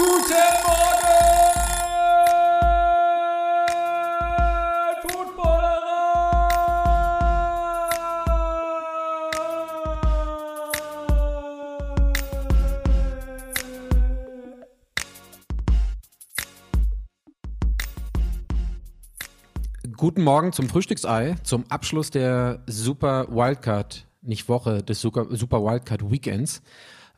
[0.00, 0.32] Guten
[0.64, 0.80] Morgen!
[19.96, 26.10] Guten Morgen zum Frühstücksei, zum Abschluss der Super Wildcard, nicht Woche, des Super, Super Wildcard
[26.10, 26.62] Weekends.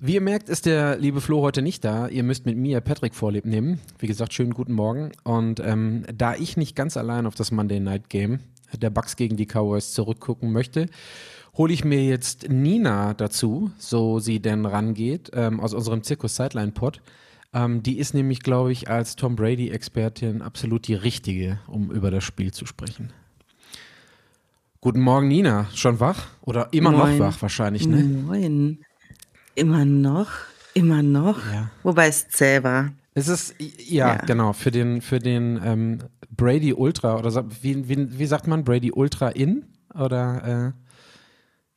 [0.05, 2.08] Wie ihr merkt, ist der liebe Flo heute nicht da.
[2.08, 3.79] Ihr müsst mit mir Patrick Vorlieb nehmen.
[4.00, 5.13] Wie gesagt, schönen guten Morgen.
[5.22, 8.40] Und ähm, da ich nicht ganz allein auf das Monday Night Game
[8.76, 10.86] der Bucks gegen die Cowboys zurückgucken möchte,
[11.57, 16.73] hole ich mir jetzt Nina dazu, so sie denn rangeht, ähm, aus unserem Zirkus Sideline
[16.73, 17.00] Pod.
[17.54, 22.25] Ähm, die ist nämlich, glaube ich, als Tom Brady-Expertin absolut die richtige, um über das
[22.25, 23.12] Spiel zu sprechen.
[24.81, 25.68] Guten Morgen, Nina.
[25.76, 26.26] Schon wach?
[26.40, 27.18] Oder immer Moin.
[27.18, 28.03] noch wach wahrscheinlich, ne?
[28.03, 28.84] Moin.
[29.54, 30.29] Immer noch,
[30.74, 31.38] immer noch.
[31.52, 31.70] Ja.
[31.82, 32.92] Wobei es zäh war.
[33.14, 34.25] Es ist, ja, Ja.
[34.25, 35.98] genau, für den, für den ähm,
[36.31, 39.67] Brady Ultra, oder wie, wie, wie sagt man, Brady Ultra in?
[39.94, 40.72] Oder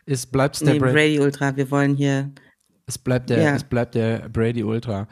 [0.07, 0.93] äh, ist, bleibt's der Nee, Brady?
[0.93, 2.31] Brady Ultra, wir wollen hier.
[2.87, 3.55] Es bleibt der, Ja.
[3.55, 5.07] es bleibt der Brady Ultra.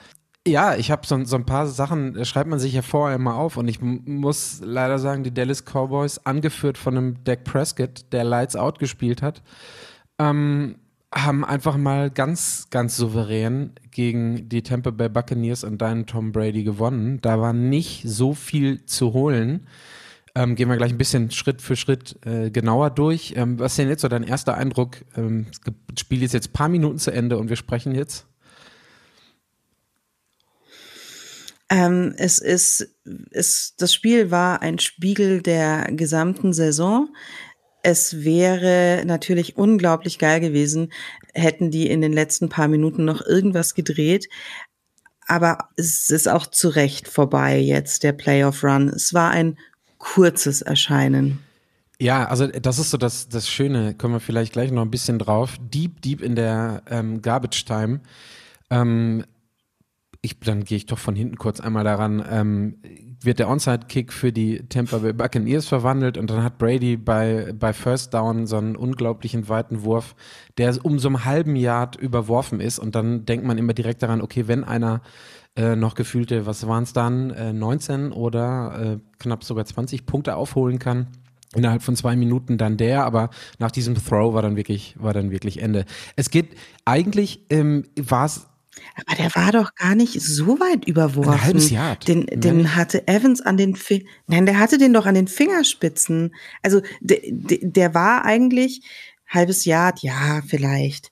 [0.48, 3.36] Ja, ich habe so, so ein paar Sachen, äh, schreibt man sich ja vorher immer
[3.36, 8.24] auf und ich muss leider sagen, die Dallas Cowboys, angeführt von einem Dak Prescott, der
[8.24, 9.42] Lights Out gespielt hat,
[10.20, 10.76] ähm,
[11.14, 16.64] haben einfach mal ganz, ganz souverän gegen die Tampa Bay Buccaneers und deinen Tom Brady
[16.64, 17.20] gewonnen.
[17.22, 19.68] Da war nicht so viel zu holen.
[20.36, 23.34] Ähm, gehen wir gleich ein bisschen Schritt für Schritt äh, genauer durch.
[23.36, 24.98] Ähm, was ist denn jetzt so dein erster Eindruck?
[25.16, 28.26] Ähm, das Spiel ist jetzt ein paar Minuten zu Ende und wir sprechen jetzt.
[31.70, 32.88] Ähm, es ist,
[33.32, 37.10] es, das Spiel war ein Spiegel der gesamten Saison.
[37.84, 40.92] Es wäre natürlich unglaublich geil gewesen,
[41.34, 44.30] hätten die in den letzten paar Minuten noch irgendwas gedreht.
[45.28, 48.88] Aber es ist auch zu Recht vorbei jetzt, der Playoff Run.
[48.90, 49.58] Es war ein
[49.98, 51.40] kurzes Erscheinen.
[52.00, 55.20] Ja, also das ist so das, das Schöne, kommen wir vielleicht gleich noch ein bisschen
[55.20, 55.58] drauf.
[55.60, 58.02] Deep, deep in der ähm, Garbage Time.
[58.70, 59.26] Ähm,
[60.22, 62.26] ich, dann gehe ich doch von hinten kurz einmal daran.
[62.30, 67.54] Ähm, wird der Onside-Kick für die Tampa Bay Buccaneers verwandelt und dann hat Brady bei,
[67.58, 70.16] bei First Down so einen unglaublichen weiten Wurf,
[70.58, 74.22] der um so einen halben Yard überworfen ist und dann denkt man immer direkt daran,
[74.22, 75.02] okay, wenn einer
[75.56, 80.36] äh, noch gefühlte, was waren es dann, äh, 19 oder äh, knapp sogar 20 Punkte
[80.36, 81.08] aufholen kann,
[81.56, 83.30] innerhalb von zwei Minuten dann der, aber
[83.60, 85.86] nach diesem Throw war dann wirklich, war dann wirklich Ende.
[86.16, 88.48] Es geht, eigentlich ähm, war es
[88.96, 91.32] Aber der war doch gar nicht so weit überworfen.
[91.34, 92.08] Ein halbes Yard.
[92.08, 96.34] Den, den hatte Evans an den Fi Nein, der hatte den doch an den Fingerspitzen.
[96.62, 98.82] Also der, der war eigentlich
[99.28, 101.12] halbes Yard, ja, vielleicht.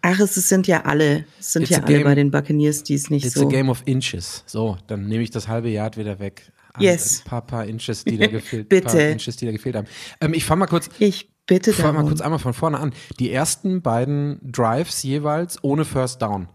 [0.00, 2.94] Ach, es sind ja alle, es sind It's ja alle game- bei den Buccaneers, die
[2.94, 3.46] es nicht It's so.
[3.48, 4.44] a game of inches.
[4.46, 6.52] So, dann nehme ich das halbe Yard wieder weg.
[6.74, 7.22] Ein- Yes.
[7.24, 8.86] Ein paar, paar Inches, die da gefehlt, Bitte.
[8.86, 9.88] Paar Inches, die da gefehlt haben.
[10.20, 12.08] Ähm, ich fange mal kurz, Ich bitte fahr mal darum.
[12.10, 12.92] kurz einmal von vorne an.
[13.18, 16.48] Die ersten beiden Drives jeweils ohne First Down.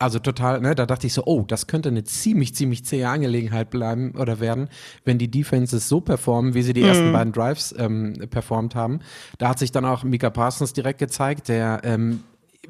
[0.00, 3.68] Also total, ne, da dachte ich so, oh, das könnte eine ziemlich, ziemlich zähe Angelegenheit
[3.68, 4.70] bleiben oder werden,
[5.04, 9.00] wenn die Defenses so performen, wie sie die ersten beiden Drives ähm, performt haben.
[9.36, 12.20] Da hat sich dann auch Mika Parsons direkt gezeigt, der ähm,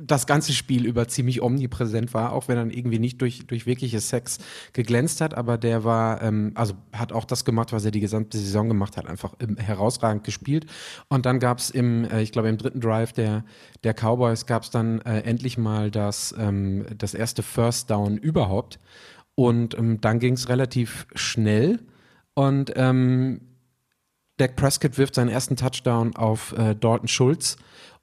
[0.03, 4.01] das ganze Spiel über ziemlich omnipräsent war, auch wenn er irgendwie nicht durch, durch wirkliche
[4.01, 4.39] Sex
[4.73, 8.39] geglänzt hat, aber der war, ähm, also hat auch das gemacht, was er die gesamte
[8.39, 10.67] Saison gemacht hat, einfach ähm, herausragend gespielt.
[11.09, 13.45] Und dann gab es im, äh, ich glaube, im dritten Drive der,
[13.85, 18.79] der Cowboys gab es dann äh, endlich mal das, ähm, das erste First Down überhaupt.
[19.35, 21.81] Und ähm, dann ging es relativ schnell.
[22.35, 23.41] Und ähm,
[24.39, 27.57] Dak Prescott wirft seinen ersten Touchdown auf äh, Dalton Schulz.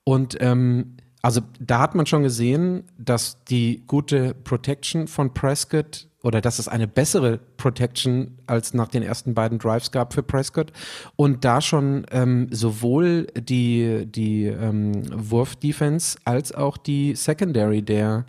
[0.04, 6.42] Und ähm, also da hat man schon gesehen, dass die gute Protection von Prescott oder
[6.42, 10.72] dass es eine bessere Protection als nach den ersten beiden Drives gab für Prescott.
[11.16, 18.26] Und da schon ähm, sowohl die, die ähm, Wurf-Defense als auch die Secondary der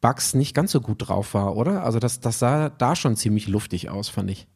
[0.00, 1.84] Bucks nicht ganz so gut drauf war, oder?
[1.84, 4.46] Also das, das sah da schon ziemlich luftig aus, fand ich.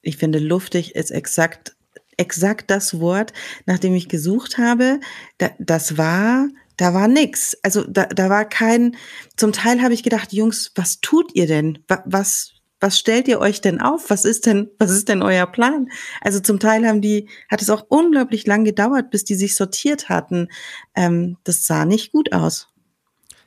[0.00, 1.75] Ich finde, luftig ist exakt,
[2.16, 3.32] exakt das Wort,
[3.66, 5.00] nach dem ich gesucht habe.
[5.38, 7.56] Da, das war, da war nix.
[7.62, 8.96] Also da, da war kein,
[9.36, 11.78] zum Teil habe ich gedacht, Jungs, was tut ihr denn?
[11.88, 14.10] Wa- Was, was stellt ihr euch denn auf?
[14.10, 15.88] Was ist denn, was ist denn euer Plan?
[16.20, 20.08] Also zum Teil haben die, hat es auch unglaublich lang gedauert, bis die sich sortiert
[20.08, 20.48] hatten.
[20.94, 22.68] Ähm, das sah nicht gut aus.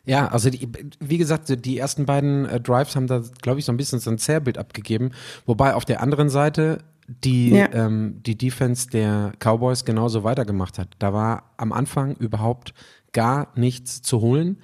[0.05, 0.67] Ja, also die,
[0.99, 4.09] wie gesagt, die ersten beiden äh, Drives haben da, glaube ich, so ein bisschen so
[4.09, 5.11] ein Zerrbild abgegeben.
[5.45, 6.79] Wobei auf der anderen Seite
[7.23, 7.71] die, Ja.
[7.73, 10.89] ähm, die Defense der Cowboys genauso weitergemacht hat.
[10.99, 12.73] Da war am Anfang überhaupt
[13.13, 14.57] gar nichts zu holen.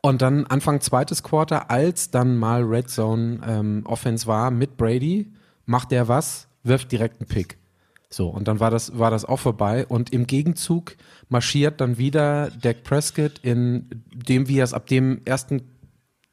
[0.00, 5.30] Und dann Anfang zweites Quarter, als dann mal Red Zone ähm, Offense war mit Brady,
[5.66, 7.56] macht er was, wirft direkt einen Pick.
[8.10, 9.86] So, und dann war das, war das auch vorbei.
[9.86, 10.96] Und im Gegenzug
[11.28, 15.62] marschiert dann wieder Dak Prescott in dem, wie er es ab dem ersten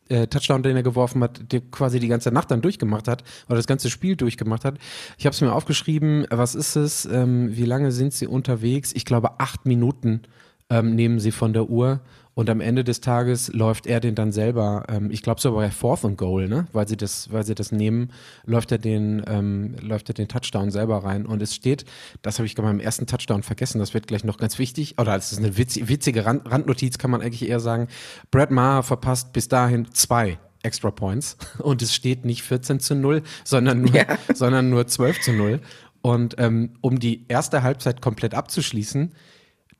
[0.10, 3.56] äh, Touchdown, den er geworfen hat, der quasi die ganze Nacht dann durchgemacht hat oder
[3.56, 4.78] das ganze Spiel durchgemacht hat.
[5.18, 8.92] Ich habe es mir aufgeschrieben, was ist es, ähm, wie lange sind sie unterwegs?
[8.94, 10.24] Ich glaube, acht Minuten
[10.70, 12.02] ähm, nehmen sie von der Uhr
[12.40, 15.72] und am Ende des Tages läuft er den dann selber, ähm, ich glaube sogar bei
[15.72, 16.68] Fourth and Goal, ne?
[16.72, 18.14] Weil sie das, weil sie das nehmen,
[18.46, 21.26] läuft er den, ähm, läuft er den Touchdown selber rein.
[21.26, 21.84] Und es steht,
[22.22, 25.18] das habe ich gerade beim ersten Touchdown vergessen, das wird gleich noch ganz wichtig, oder
[25.18, 27.90] es ist eine witzige, witzige Rand, Randnotiz, kann man eigentlich eher sagen.
[28.32, 33.22] Brad Maher verpasst bis dahin zwei Extra Points und es steht nicht 14 zu 0,
[33.44, 34.06] sondern nur, ja.
[34.34, 35.60] sondern nur 12 zu 0.
[36.02, 39.12] Und ähm, um die erste Halbzeit komplett abzuschließen,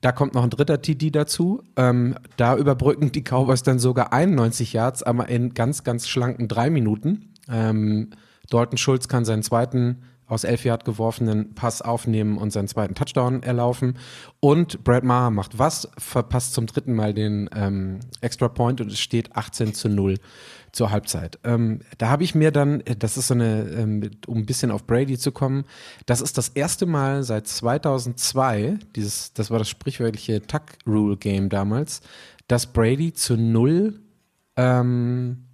[0.00, 1.62] da kommt noch ein dritter TD dazu.
[1.76, 6.70] Ähm, da überbrücken die Cowboys dann sogar 91 Yards, aber in ganz, ganz schlanken drei
[6.70, 7.34] Minuten.
[7.48, 8.10] Ähm,
[8.48, 13.42] Dalton Schulz kann seinen zweiten aus elf Yard geworfenen Pass aufnehmen und seinen zweiten Touchdown
[13.42, 13.98] erlaufen.
[14.38, 19.00] Und Brad Maher macht was, verpasst zum dritten Mal den ähm, Extra Point und es
[19.00, 20.14] steht 18 zu 0
[20.72, 21.38] zur Halbzeit.
[21.44, 24.70] Ähm, da habe ich mir dann, äh, das ist so eine, ähm, um ein bisschen
[24.70, 25.64] auf Brady zu kommen,
[26.06, 31.48] das ist das erste Mal seit 2002, dieses, das war das sprichwörtliche Tuck Rule Game
[31.48, 32.00] damals,
[32.48, 34.00] dass Brady zu null
[34.56, 35.44] ähm,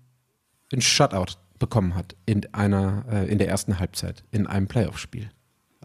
[0.73, 5.31] ein Shutout bekommen hat in einer, äh, in der ersten Halbzeit in einem Playoff-Spiel.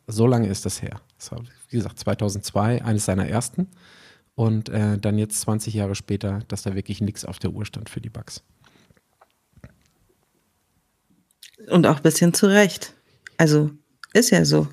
[0.08, 1.02] So lange ist das her.
[1.18, 3.68] Das war, wie gesagt, 2002, eines seiner ersten.
[4.36, 7.90] Und äh, dann jetzt 20 Jahre später, dass da wirklich nichts auf der Uhr stand
[7.90, 8.44] für die Bugs.
[11.70, 12.94] Und auch ein bisschen zurecht.
[13.38, 13.72] Also
[14.14, 14.68] ist ja so.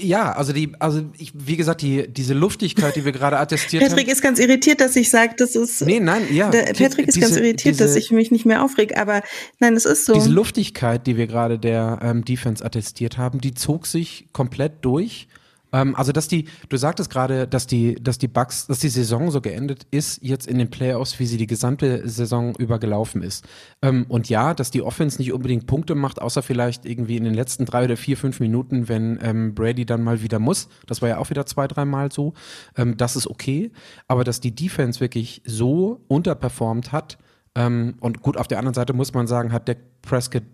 [0.00, 4.06] Ja, also die, also ich, wie gesagt, die, diese Luftigkeit, die wir gerade attestiert Patrick
[4.06, 4.12] haben.
[4.12, 5.82] ist ganz irritiert, dass ich sage, das ist.
[5.82, 6.50] Nee, nein, ja.
[6.50, 9.22] Der, Patrick ist diese, ganz irritiert, diese, dass ich mich nicht mehr aufreg, aber
[9.60, 10.14] nein, es ist so.
[10.14, 15.28] Diese Luftigkeit, die wir gerade der ähm, Defense attestiert haben, die zog sich komplett durch.
[15.72, 19.30] Ähm, also, dass die, du sagtest gerade, dass die, dass die Bugs, dass die Saison
[19.30, 23.46] so geendet ist, jetzt in den Playoffs, wie sie die gesamte Saison über gelaufen ist.
[23.82, 27.34] Ähm, und ja, dass die Offense nicht unbedingt Punkte macht, außer vielleicht irgendwie in den
[27.34, 30.68] letzten drei oder vier, fünf Minuten, wenn ähm, Brady dann mal wieder muss.
[30.86, 32.34] Das war ja auch wieder zwei, dreimal so.
[32.76, 33.72] Ähm, das ist okay.
[34.08, 37.18] Aber dass die Defense wirklich so unterperformt hat,
[37.54, 40.44] ähm, und gut, auf der anderen Seite muss man sagen, hat Dak Prescott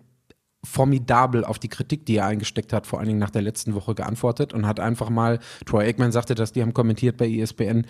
[0.65, 3.95] formidabel auf die Kritik, die er eingesteckt hat, vor allen Dingen nach der letzten Woche
[3.95, 7.87] geantwortet und hat einfach mal, Troy Aikman sagte das, die haben kommentiert bei ESPN,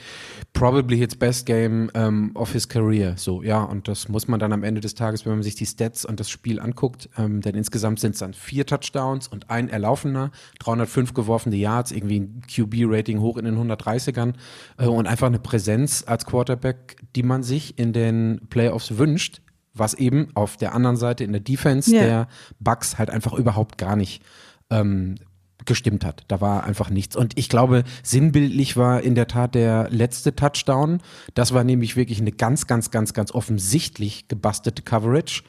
[0.52, 3.14] probably his best game um, of his career.
[3.16, 5.64] So, ja, und das muss man dann am Ende des Tages, wenn man sich die
[5.64, 9.70] Stats und das Spiel anguckt, ähm, denn insgesamt sind es dann vier Touchdowns und ein
[9.70, 14.34] erlaufener, 305 geworfene Yards, irgendwie ein QB-Rating hoch in den 130ern
[14.76, 19.40] äh, und einfach eine Präsenz als Quarterback, die man sich in den Playoffs wünscht,
[19.78, 22.04] was eben auf der anderen Seite in der Defense yeah.
[22.04, 22.28] der
[22.60, 24.22] Bucks halt einfach überhaupt gar nicht
[24.70, 25.16] ähm,
[25.64, 26.24] gestimmt hat.
[26.28, 27.14] Da war einfach nichts.
[27.14, 31.00] Und ich glaube, sinnbildlich war in der Tat der letzte Touchdown.
[31.34, 35.42] Das war nämlich wirklich eine ganz, ganz, ganz, ganz offensichtlich gebastete Coverage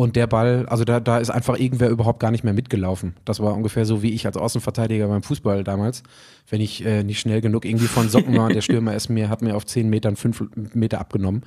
[0.00, 3.16] und der Ball, also da, da ist einfach irgendwer überhaupt gar nicht mehr mitgelaufen.
[3.26, 6.04] Das war ungefähr so wie ich als Außenverteidiger beim Fußball damals.
[6.48, 9.28] Wenn ich äh, nicht schnell genug irgendwie von Socken war und der Stürmer ist mir,
[9.28, 10.42] hat mir auf zehn Metern fünf
[10.72, 11.42] Meter abgenommen.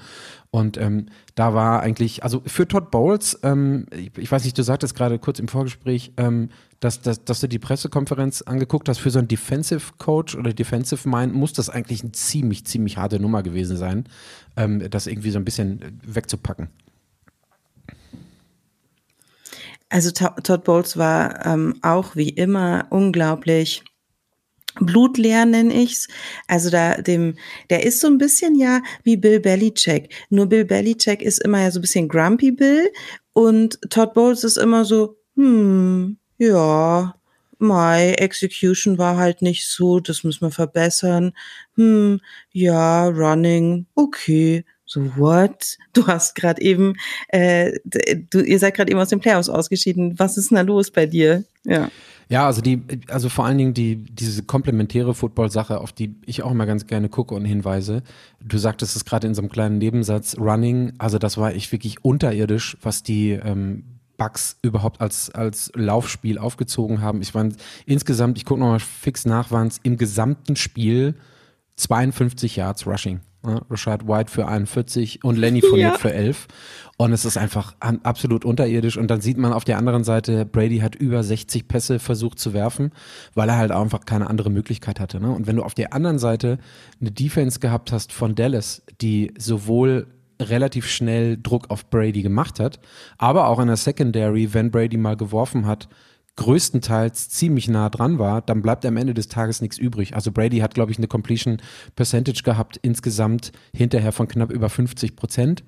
[0.51, 4.61] Und ähm, da war eigentlich, also für Todd Bowles, ähm, ich, ich, weiß nicht, du
[4.61, 9.09] sagtest gerade kurz im Vorgespräch, ähm, dass, dass, dass du die Pressekonferenz angeguckt hast, für
[9.09, 13.41] so einen Defensive Coach oder Defensive Mind muss das eigentlich eine ziemlich, ziemlich harte Nummer
[13.41, 14.03] gewesen sein,
[14.57, 16.69] ähm, das irgendwie so ein bisschen wegzupacken.
[19.93, 23.83] Also Todd Bowles war ähm, auch wie immer unglaublich
[24.79, 26.07] blutleer nenne ich's.
[26.47, 27.35] Also da dem,
[27.69, 30.11] der ist so ein bisschen ja wie Bill Belichick.
[30.31, 32.89] Nur Bill Belichick ist immer ja so ein bisschen grumpy Bill
[33.33, 37.13] und Todd Bowles ist immer so, hm, ja,
[37.59, 41.33] my execution war halt nicht so, das müssen wir verbessern.
[41.75, 42.19] Hm,
[42.51, 44.65] ja, running, okay.
[44.85, 45.77] So, what?
[45.93, 46.95] Du hast gerade eben,
[47.29, 47.71] äh,
[48.29, 50.19] du, ihr seid gerade eben aus den Playoffs ausgeschieden.
[50.19, 51.43] Was ist denn da los bei dir?
[51.63, 51.89] Ja.
[52.29, 56.51] Ja, also die, also vor allen Dingen die, diese komplementäre Football-Sache, auf die ich auch
[56.51, 58.01] immer ganz gerne gucke und hinweise.
[58.41, 62.03] Du sagtest es gerade in so einem kleinen Nebensatz, Running, also das war echt wirklich
[62.03, 63.83] unterirdisch, was die ähm,
[64.17, 67.21] Bugs überhaupt als, als Laufspiel aufgezogen haben.
[67.21, 67.47] Ich war
[67.85, 71.15] insgesamt, ich gucke nochmal fix nach, waren es im gesamten Spiel
[71.75, 73.19] 52 Yards Rushing.
[73.45, 73.61] Ne?
[73.69, 75.97] Rashad White für 41 und Lenny Fournette ja.
[75.97, 76.47] für 11.
[76.97, 78.97] Und es ist einfach absolut unterirdisch.
[78.97, 82.53] Und dann sieht man auf der anderen Seite, Brady hat über 60 Pässe versucht zu
[82.53, 82.91] werfen,
[83.33, 85.19] weil er halt einfach keine andere Möglichkeit hatte.
[85.19, 85.31] Ne?
[85.31, 86.59] Und wenn du auf der anderen Seite
[87.01, 90.07] eine Defense gehabt hast von Dallas, die sowohl
[90.39, 92.79] relativ schnell Druck auf Brady gemacht hat,
[93.17, 95.89] aber auch in der Secondary, wenn Brady mal geworfen hat,
[96.35, 100.15] größtenteils ziemlich nah dran war, dann bleibt am Ende des Tages nichts übrig.
[100.15, 101.57] Also Brady hat, glaube ich, eine Completion
[101.95, 105.63] Percentage gehabt insgesamt hinterher von knapp über 50 Prozent.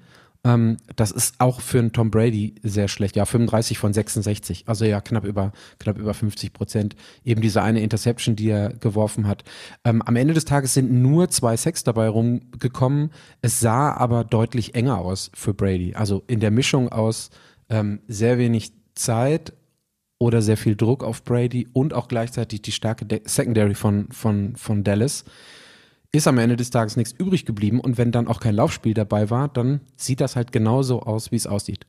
[0.45, 3.15] Ähm, das ist auch für einen Tom Brady sehr schlecht.
[3.15, 4.63] Ja, 35 von 66.
[4.67, 6.95] Also ja, knapp über, knapp über 50 Prozent.
[7.23, 9.43] Eben diese eine Interception, die er geworfen hat.
[9.83, 13.11] Ähm, am Ende des Tages sind nur zwei Sacks dabei rumgekommen.
[13.41, 15.95] Es sah aber deutlich enger aus für Brady.
[15.95, 17.31] Also in der Mischung aus
[17.69, 19.53] ähm, sehr wenig Zeit
[20.17, 24.55] oder sehr viel Druck auf Brady und auch gleichzeitig die starke De Secondary von, von,
[24.55, 25.25] von Dallas,
[26.11, 27.79] ist am Ende des Tages nichts übrig geblieben.
[27.79, 31.35] Und wenn dann auch kein Laufspiel dabei war, dann sieht das halt genauso aus, wie
[31.35, 31.85] es aussieht.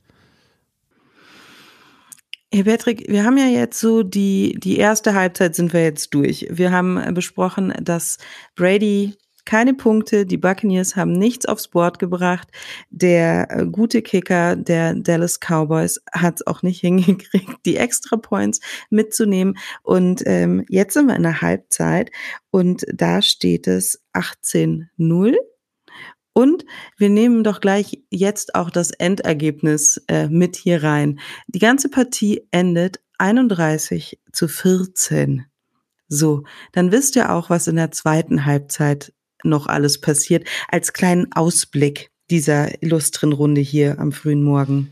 [2.53, 6.47] Herr Patrick, wir haben ja jetzt so die, die erste Halbzeit sind wir jetzt durch.
[6.49, 8.17] Wir haben besprochen, dass
[8.55, 9.15] Brady
[9.47, 10.27] keine Punkte.
[10.27, 12.49] Die Buccaneers haben nichts aufs Board gebracht.
[12.91, 18.59] Der äh, gute Kicker der Dallas Cowboys hat es auch nicht hingekriegt, die Extra Points
[18.91, 19.57] mitzunehmen.
[19.81, 22.11] Und ähm, jetzt sind wir in der Halbzeit
[22.51, 25.35] und da steht es 18-0.
[26.33, 26.65] Und
[26.97, 31.19] wir nehmen doch gleich jetzt auch das Endergebnis äh, mit hier rein.
[31.47, 35.45] Die ganze Partie endet 31 zu 14.
[36.09, 39.13] So, dann wisst ihr auch, was in der zweiten Halbzeit
[39.43, 44.91] noch alles passiert, als kleinen Ausblick dieser illustren Runde hier am frühen Morgen.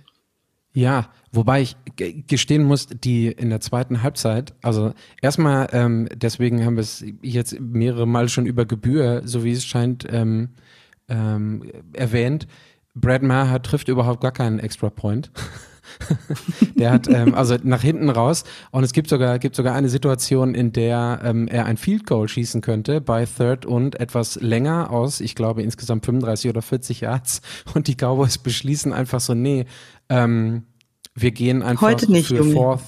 [0.73, 1.77] Ja, wobei ich
[2.27, 7.57] gestehen muss, die in der zweiten Halbzeit, also erstmal, ähm, deswegen haben wir es jetzt
[7.59, 10.49] mehrere Mal schon über Gebühr, so wie es scheint, ähm,
[11.07, 12.47] ähm, erwähnt.
[12.93, 15.31] Brad Maher trifft überhaupt gar keinen Extra Point.
[16.75, 18.43] der hat ähm, also nach hinten raus.
[18.71, 22.27] Und es gibt sogar gibt sogar eine Situation, in der ähm, er ein Field Goal
[22.27, 27.41] schießen könnte bei Third und etwas länger aus, ich glaube insgesamt 35 oder 40 Yards.
[27.73, 29.65] Und die Cowboys beschließen einfach so, nee,
[30.09, 30.63] ähm,
[31.13, 32.81] wir gehen einfach Heute nicht, für Fourth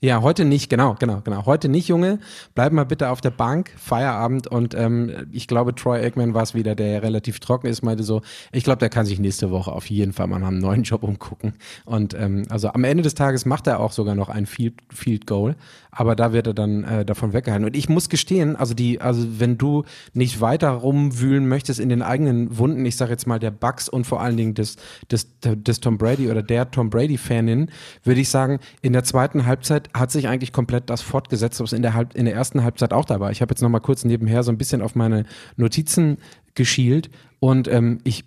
[0.00, 1.44] ja, heute nicht, genau, genau, genau.
[1.44, 2.20] Heute nicht, Junge.
[2.54, 4.46] Bleib mal bitte auf der Bank, Feierabend.
[4.46, 8.22] Und ähm, ich glaube, Troy Aikman war es wieder, der relativ trocken ist, meinte so,
[8.52, 11.02] ich glaube, der kann sich nächste Woche auf jeden Fall mal nach einem neuen Job
[11.02, 11.54] umgucken.
[11.84, 15.26] Und ähm, also am Ende des Tages macht er auch sogar noch ein Field, Field
[15.26, 15.56] Goal,
[15.98, 17.66] aber da wird er dann äh, davon weggehalten.
[17.66, 22.02] Und ich muss gestehen, also die, also wenn du nicht weiter rumwühlen möchtest in den
[22.02, 24.76] eigenen Wunden, ich sage jetzt mal der Bucks und vor allen Dingen des,
[25.10, 27.68] des, des Tom Brady oder der Tom Brady-Fanin,
[28.04, 31.82] würde ich sagen, in der zweiten Halbzeit hat sich eigentlich komplett das fortgesetzt, was in
[31.82, 33.32] der, Halb in der ersten Halbzeit auch da war.
[33.32, 35.24] Ich habe jetzt noch mal kurz nebenher so ein bisschen auf meine
[35.56, 36.18] Notizen
[36.54, 38.24] geschielt und ähm, ich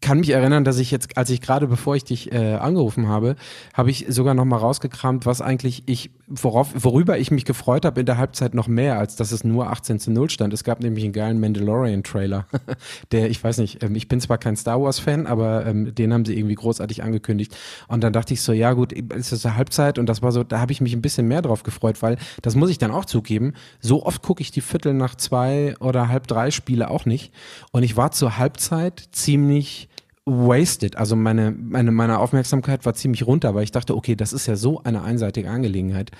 [0.00, 3.36] kann mich erinnern, dass ich jetzt, als ich gerade bevor ich dich äh, angerufen habe,
[3.74, 8.00] habe ich sogar noch mal rausgekramt, was eigentlich ich, worauf, worüber ich mich gefreut habe
[8.00, 10.54] in der Halbzeit noch mehr, als dass es nur 18 zu 0 stand.
[10.54, 12.46] Es gab nämlich einen geilen Mandalorian-Trailer,
[13.12, 16.24] der, ich weiß nicht, ähm, ich bin zwar kein Star Wars-Fan, aber ähm, den haben
[16.24, 17.56] sie irgendwie großartig angekündigt.
[17.88, 20.60] Und dann dachte ich so, ja gut, es ist Halbzeit und das war so, da
[20.60, 23.54] habe ich mich ein bisschen mehr drauf gefreut, weil, das muss ich dann auch zugeben,
[23.80, 27.32] so oft gucke ich die Viertel nach zwei oder halb drei Spiele auch nicht.
[27.72, 29.88] Und ich war zur Halbzeit ziemlich
[30.26, 30.96] wasted.
[30.96, 34.56] Also meine, meine, meine Aufmerksamkeit war ziemlich runter, weil ich dachte, okay, das ist ja
[34.56, 36.10] so eine einseitige Angelegenheit.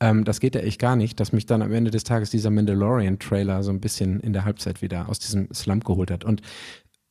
[0.00, 2.50] Ähm, das geht ja echt gar nicht, dass mich dann am Ende des Tages dieser
[2.50, 6.24] Mandalorian-Trailer so ein bisschen in der Halbzeit wieder aus diesem Slump geholt hat.
[6.24, 6.42] Und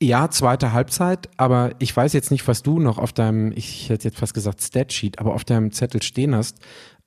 [0.02, 4.08] ja, zweite Halbzeit, aber ich weiß jetzt nicht, was du noch auf deinem, ich hätte
[4.08, 6.58] jetzt fast gesagt Statsheet, aber auf deinem Zettel stehen hast.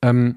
[0.03, 0.37] Ähm,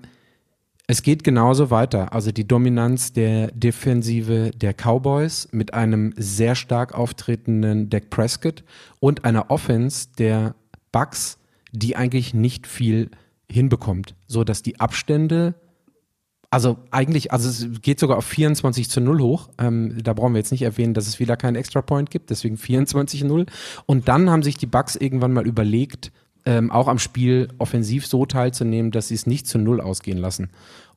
[0.88, 2.14] es geht genauso weiter.
[2.14, 8.64] Also die Dominanz der Defensive der Cowboys mit einem sehr stark auftretenden Dak Prescott
[9.00, 10.56] und einer Offense der
[10.92, 11.40] Bucks,
[11.72, 13.10] die eigentlich nicht viel
[13.50, 15.56] hinbekommt, so dass die Abstände
[16.52, 19.50] also eigentlich, also es geht sogar auf 24 zu 0 hoch.
[19.58, 22.56] Ähm, da brauchen wir jetzt nicht erwähnen, dass es wieder keinen Extra Point gibt, deswegen
[22.56, 23.46] 24 zu 0.
[23.86, 26.14] Und dann haben sich die Bucks irgendwann mal überlegt,
[26.46, 30.50] ähm, auch am Spiel offensiv so teilzunehmen, dass sie es nicht zu null ausgehen lassen.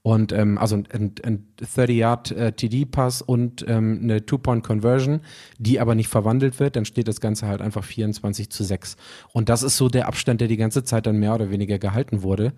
[0.03, 5.21] Und ähm, also ein, ein 30-Yard-TD-Pass äh, und ähm, eine Two-Point-Conversion,
[5.59, 8.97] die aber nicht verwandelt wird, dann steht das Ganze halt einfach 24 zu 6.
[9.33, 12.23] Und das ist so der Abstand, der die ganze Zeit dann mehr oder weniger gehalten
[12.23, 12.53] wurde.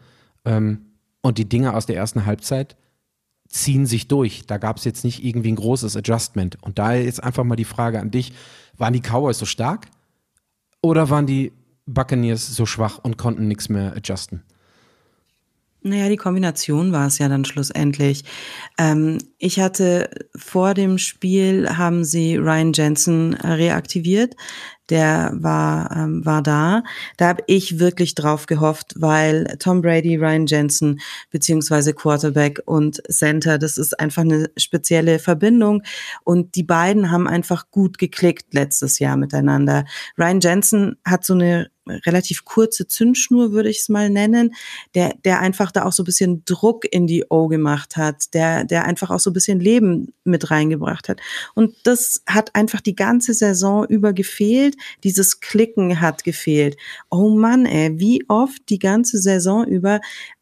[0.45, 0.87] Ähm,
[1.23, 2.77] und die Dinge aus der ersten Halbzeit
[3.49, 4.47] ziehen sich durch.
[4.47, 6.59] Da gab es jetzt nicht irgendwie ein großes Adjustment.
[6.63, 8.33] Und da jetzt einfach mal die Frage an dich,
[8.77, 9.87] waren die Cowboys so stark
[10.83, 11.53] oder waren die
[11.95, 14.43] Buccaneers so schwach und konnten nichts mehr adjusten?
[15.83, 18.25] Naja, die Kombination war es ja dann schlussendlich.
[18.77, 24.37] Ähm, ich hatte vor dem Spiel haben sie Ryan Jensen reaktiviert,
[24.91, 26.83] der war, ähm, war da.
[27.17, 33.59] Da habe ich wirklich drauf gehofft, weil Tom Brady, Ryan Jensen, beziehungsweise Quarterback und Center,
[33.59, 35.83] das ist einfach eine spezielle Verbindung.
[36.25, 39.85] Und die beiden haben einfach gut geklickt letztes Jahr miteinander.
[40.19, 41.71] Ryan Jensen hat so eine
[42.07, 44.55] relativ kurze Zündschnur, würde ich es mal nennen,
[44.95, 48.65] der, der einfach da auch so ein bisschen Druck in die O gemacht hat, der,
[48.65, 51.21] der einfach auch so ein bisschen Leben mit reingebracht hat.
[51.55, 54.77] Und das hat einfach die ganze Saison über gefehlt.
[55.05, 56.77] Dieses Klicken hat gefehlt.
[57.11, 60.01] Oh Mann, ey, wie oft die ganze Saison über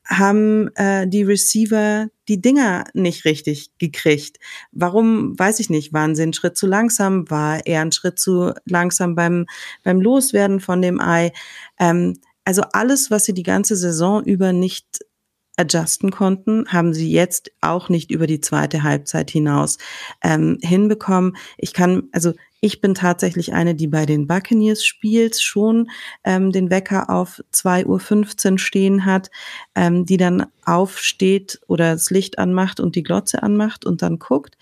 [0.09, 4.39] haben äh, die Receiver die Dinger nicht richtig gekriegt.
[4.73, 5.93] Warum, weiß ich nicht.
[5.93, 7.31] Waren sie einen Schritt zu langsam?
[7.31, 9.47] War er ein Schritt zu langsam beim,
[9.85, 11.33] beim Loswerden von dem Ei?
[11.79, 15.01] Ähm, also alles, was sie die ganze Saison über nicht
[15.59, 19.77] adjusten konnten, haben sie jetzt auch nicht über die zweite Halbzeit hinaus
[20.23, 21.37] ähm, hinbekommen.
[21.59, 25.91] Ich kann, also ich bin tatsächlich eine, die bei den Buccaneers spielt, schon
[26.25, 29.31] ähm, den Wecker auf 2.15 Uhr stehen hat,
[29.75, 34.57] ähm, die dann aufsteht oder das Licht anmacht und die Glotze anmacht und dann guckt.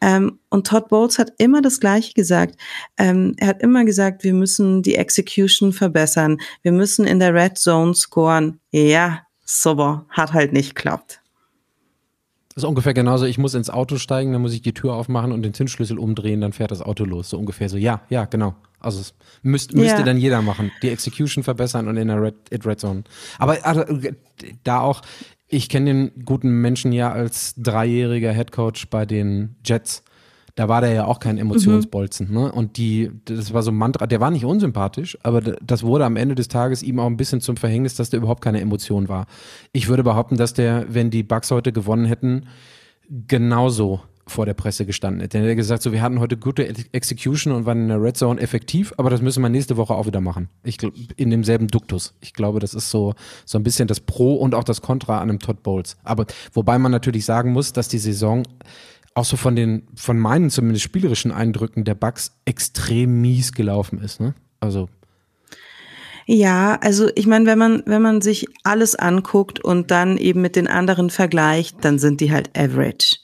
[0.00, 2.56] Ähm, und Todd Bowles hat immer das Gleiche gesagt.
[2.98, 6.38] Ähm, er hat immer gesagt, wir müssen die Execution verbessern.
[6.62, 8.60] Wir müssen in der Red Zone scoren.
[8.72, 11.20] Ja, super, hat halt nicht geklappt.
[12.56, 15.30] Das ist ungefähr genauso, ich muss ins Auto steigen, dann muss ich die Tür aufmachen
[15.30, 17.28] und den Zündschlüssel umdrehen, dann fährt das Auto los.
[17.28, 18.54] So ungefähr so, ja, ja, genau.
[18.80, 20.02] Also es müsst, müsste ja.
[20.02, 20.72] dann jeder machen.
[20.82, 22.34] Die Execution verbessern und in der Red,
[22.64, 23.04] Red Zone.
[23.38, 23.84] Aber also,
[24.64, 25.02] da auch,
[25.48, 30.02] ich kenne den guten Menschen ja als dreijähriger Headcoach bei den Jets
[30.56, 32.28] da war der ja auch kein Emotionsbolzen.
[32.28, 32.34] Mhm.
[32.34, 32.52] Ne?
[32.52, 36.16] Und die, das war so ein Mantra, der war nicht unsympathisch, aber das wurde am
[36.16, 39.26] Ende des Tages ihm auch ein bisschen zum Verhängnis, dass der überhaupt keine Emotion war.
[39.72, 42.46] Ich würde behaupten, dass der, wenn die Bucks heute gewonnen hätten,
[43.28, 45.38] genauso vor der Presse gestanden hätte.
[45.38, 48.40] Der hätte gesagt, so, wir hatten heute gute Execution und waren in der Red Zone
[48.40, 50.48] effektiv, aber das müssen wir nächste Woche auch wieder machen.
[50.64, 50.78] Ich
[51.16, 52.14] in demselben Duktus.
[52.20, 55.28] Ich glaube, das ist so, so ein bisschen das Pro und auch das Contra an
[55.28, 55.96] einem Todd Bowles.
[56.02, 58.42] Aber wobei man natürlich sagen muss, dass die Saison
[59.16, 64.20] auch so von den, von meinen zumindest spielerischen Eindrücken der Bugs extrem mies gelaufen ist,
[64.20, 64.34] ne?
[64.60, 64.88] Also.
[66.26, 70.54] Ja, also ich meine, wenn man, wenn man sich alles anguckt und dann eben mit
[70.54, 73.18] den anderen vergleicht, dann sind die halt average.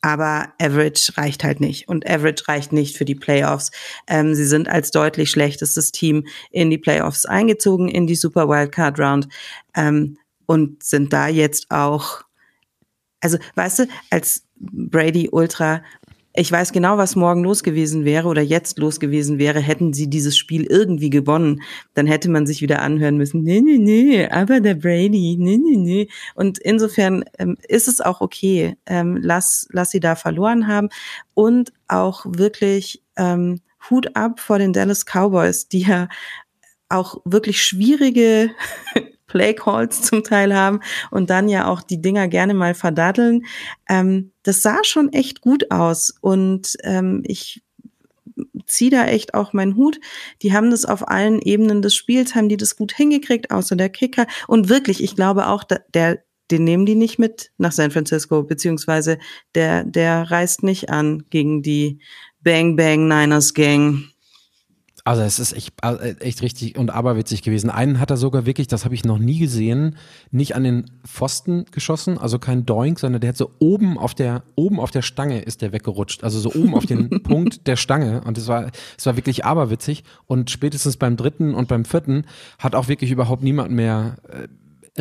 [0.00, 1.88] Aber Average reicht halt nicht.
[1.88, 3.70] Und Average reicht nicht für die Playoffs.
[4.06, 8.98] Ähm, sie sind als deutlich schlechtestes Team in die Playoffs eingezogen, in die Super Wildcard
[8.98, 9.28] Round.
[9.74, 10.16] Ähm,
[10.46, 12.22] und sind da jetzt auch,
[13.20, 15.82] also weißt du, als Brady Ultra.
[16.36, 20.10] Ich weiß genau, was morgen los gewesen wäre oder jetzt los gewesen wäre, hätten sie
[20.10, 21.62] dieses Spiel irgendwie gewonnen.
[21.94, 25.76] Dann hätte man sich wieder anhören müssen, nee, nee, nee, aber der Brady, nee, nee,
[25.76, 26.08] nee.
[26.34, 30.88] Und insofern ähm, ist es auch okay, ähm, lass, lass sie da verloren haben.
[31.34, 36.08] Und auch wirklich ähm, Hut ab vor den Dallas Cowboys, die ja
[36.94, 38.50] auch wirklich schwierige
[39.26, 40.80] Play Calls zum Teil haben
[41.10, 43.44] und dann ja auch die Dinger gerne mal verdaddeln.
[43.88, 47.62] Ähm, das sah schon echt gut aus und ähm, ich
[48.66, 50.00] ziehe da echt auch meinen Hut.
[50.42, 53.88] Die haben das auf allen Ebenen des Spiels, haben die das gut hingekriegt, außer der
[53.88, 54.26] Kicker.
[54.46, 59.18] Und wirklich, ich glaube auch, der, den nehmen die nicht mit nach San Francisco, beziehungsweise
[59.54, 62.00] der, der reist nicht an gegen die
[62.40, 64.04] Bang Bang Niners Gang.
[65.06, 67.68] Also es ist echt, äh, echt richtig und aberwitzig gewesen.
[67.68, 69.96] Einen hat er sogar wirklich, das habe ich noch nie gesehen,
[70.30, 74.44] nicht an den Pfosten geschossen, also kein Doink, sondern der hat so oben auf der,
[74.54, 76.24] oben auf der Stange ist der weggerutscht.
[76.24, 78.22] Also so oben auf den Punkt der Stange.
[78.24, 80.04] Und es war, es war wirklich aberwitzig.
[80.26, 82.24] Und spätestens beim dritten und beim vierten
[82.58, 84.48] hat auch wirklich überhaupt niemand mehr äh,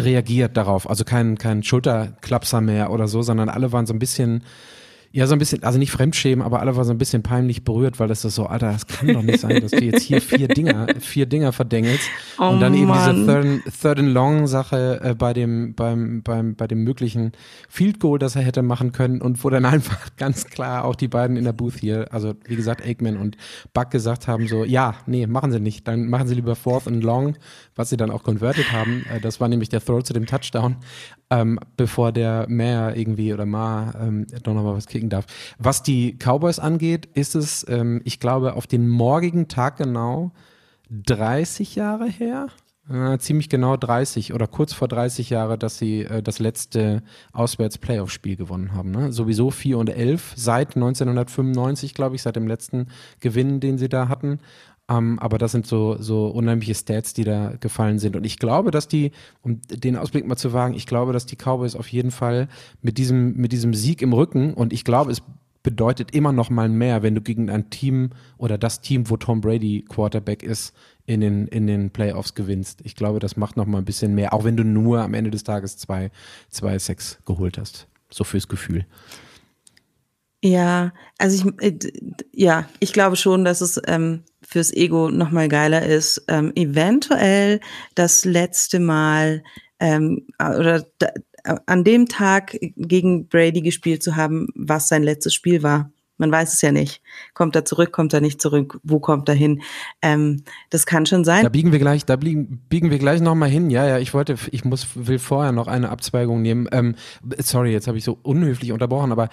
[0.02, 0.90] reagiert darauf.
[0.90, 4.44] Also kein, kein Schulterklapser mehr oder so, sondern alle waren so ein bisschen
[5.16, 8.00] ja, so ein bisschen, also nicht Fremdschämen, aber alle waren so ein bisschen peinlich berührt,
[8.00, 10.48] weil das ist so, Alter, das kann doch nicht sein, dass du jetzt hier vier
[10.48, 12.10] Dinger, vier Dinger verdengelst.
[12.40, 13.16] Oh, und dann eben Mann.
[13.16, 17.34] diese Third, and, Third and Long Sache äh, bei dem, beim, beim, bei dem möglichen
[17.70, 21.10] Field Goal, das er hätte machen können und wo dann einfach ganz klar auch die
[21.10, 23.38] beiden in der Booth hier, also wie gesagt, Aikman und
[23.72, 27.04] Buck gesagt haben so, ja, nee, machen sie nicht, dann machen sie lieber Fourth and
[27.04, 27.36] Long,
[27.76, 29.06] was sie dann auch converted haben.
[29.12, 30.78] Äh, das war nämlich der Throw zu dem Touchdown
[31.30, 35.26] ähm, bevor der Mayor irgendwie oder Ma ähm, doch nochmal was kicken darf.
[35.58, 40.32] Was die Cowboys angeht, ist es, ähm, ich glaube, auf den morgigen Tag genau
[40.90, 42.48] 30 Jahre her.
[42.90, 48.36] Äh, ziemlich genau 30 oder kurz vor 30 Jahre, dass sie äh, das letzte Auswärts-Playoff-Spiel
[48.36, 48.92] gewonnen haben.
[48.92, 49.14] Ne?
[49.14, 52.88] Sowieso 4 und 11 seit 1995, glaube ich, seit dem letzten
[53.22, 54.40] Gewinn, den sie da hatten.
[54.90, 58.18] Um, ähm, aber das sind so, so unheimliche Stats, die da gefallen sind.
[58.18, 61.38] Und ich glaube, dass die, um den Ausblick mal zu wagen, ich glaube, dass die
[61.38, 62.50] Cowboys auf jeden Fall
[62.82, 65.22] mit diesem, mit diesem Sieg im Rücken, und ich glaube, es
[65.64, 69.40] bedeutet immer noch mal mehr, wenn du gegen ein Team oder das Team, wo Tom
[69.40, 72.82] Brady Quarterback ist, in den, in den Playoffs gewinnst.
[72.84, 75.32] Ich glaube, das macht noch mal ein bisschen mehr, auch wenn du nur am Ende
[75.32, 76.12] des Tages zwei,
[76.50, 77.88] zwei Sex geholt hast.
[78.10, 78.86] So fürs Gefühl.
[80.46, 81.92] Ja, also ich, äh,
[82.34, 87.62] ja, ich glaube schon, dass es ähm, fürs Ego noch mal geiler ist, ähm, eventuell
[87.96, 89.42] das letzte Mal
[89.80, 91.12] ähm, oder da,
[91.66, 95.92] an dem Tag gegen Brady gespielt zu haben, was sein letztes Spiel war.
[96.18, 97.02] Man weiß es ja nicht.
[97.34, 99.62] Kommt er zurück, kommt er nicht zurück, wo kommt er hin?
[100.02, 101.44] Ähm, das kann schon sein.
[101.44, 103.70] Da biegen wir gleich, da biegen, biegen wir gleich nochmal hin.
[103.70, 106.68] Ja, ja, ich wollte, ich muss, will vorher noch eine Abzweigung nehmen.
[106.72, 106.96] Ähm,
[107.40, 109.30] sorry, jetzt habe ich so unhöflich unterbrochen, aber